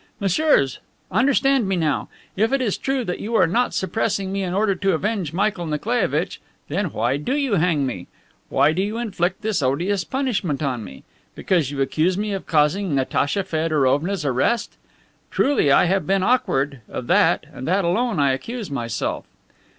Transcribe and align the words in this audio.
"Messieurs, 0.19 0.79
understand 1.11 1.69
me 1.69 1.75
now. 1.75 2.09
If 2.35 2.51
it 2.51 2.59
is 2.59 2.75
true 2.79 3.03
that 3.05 3.19
you 3.19 3.35
are 3.35 3.45
not 3.45 3.75
suppressing 3.75 4.31
me 4.31 4.41
in 4.41 4.51
order 4.51 4.73
to 4.73 4.93
avenge 4.93 5.31
Michael 5.31 5.67
Nikolaievitch, 5.67 6.41
then 6.69 6.85
why 6.87 7.17
do 7.17 7.35
you 7.35 7.53
hang 7.57 7.85
me? 7.85 8.07
Why 8.49 8.71
do 8.71 8.81
you 8.81 8.97
inflict 8.97 9.43
this 9.43 9.61
odious 9.61 10.03
punishment 10.03 10.63
on 10.63 10.83
me? 10.83 11.03
Because 11.35 11.69
you 11.69 11.81
accuse 11.81 12.17
me 12.17 12.33
of 12.33 12.47
causing 12.47 12.95
Natacha 12.95 13.43
Feodorovna's 13.43 14.25
arrest? 14.25 14.75
Truly 15.29 15.71
I 15.71 15.85
have 15.85 16.07
been 16.07 16.23
awkward. 16.23 16.81
Of 16.89 17.05
that, 17.05 17.45
and 17.53 17.67
that 17.67 17.85
alone, 17.85 18.19
I 18.19 18.31
accuse 18.31 18.71
myself." 18.71 19.25